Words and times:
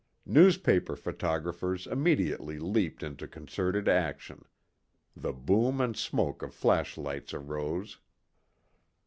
Newspaper 0.25 0.95
photographers 0.95 1.85
immediately 1.85 2.57
leaped 2.57 3.03
into 3.03 3.27
concerted 3.27 3.87
action. 3.87 4.41
The 5.15 5.31
boom 5.31 5.79
and 5.79 5.95
smoke 5.95 6.41
of 6.41 6.55
flashlights 6.55 7.35
arose. 7.35 7.99